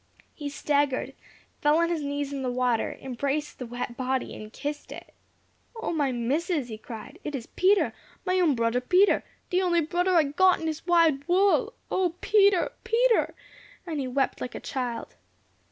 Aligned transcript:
He 0.33 0.49
staggered, 0.49 1.13
fell 1.61 1.77
on 1.77 1.89
his 1.89 2.01
knees 2.01 2.33
in 2.33 2.41
the 2.41 2.49
water, 2.49 2.97
embraced 3.01 3.59
the 3.59 3.67
wet 3.67 3.97
body, 3.97 4.35
and 4.35 4.51
kissed 4.51 4.91
it. 4.91 5.13
[#] 5.13 5.75
Dun 5.75 5.75
know, 5.75 5.81
don't 5.81 5.83
know. 5.83 5.89
"O 5.89 5.93
my 5.93 6.11
Missus," 6.11 6.69
he 6.69 6.77
cried, 6.79 7.19
"it 7.23 7.35
is 7.35 7.45
Peter! 7.45 7.93
my 8.25 8.39
own 8.39 8.55
brudder 8.55 8.81
Peter! 8.81 9.23
De 9.51 9.61
only 9.61 9.81
brudder 9.81 10.15
I 10.15 10.23
got 10.23 10.59
in 10.59 10.65
dis 10.65 10.87
wide 10.87 11.27
wull. 11.27 11.73
O 11.91 12.15
Peter 12.19 12.71
Peter!" 12.83 13.35
and 13.85 13.99
he 13.99 14.07
wept 14.07 14.41
like 14.41 14.55
a 14.55 14.59
child. 14.59 15.17